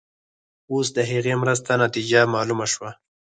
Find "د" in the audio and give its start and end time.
0.97-0.99